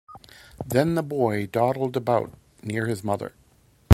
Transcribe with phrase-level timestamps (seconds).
[0.65, 2.31] Then the boy dawdled about
[2.63, 3.35] near his mother.